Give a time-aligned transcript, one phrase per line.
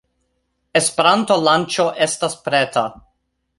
[0.79, 2.87] Esperanto-lanĉo estas preta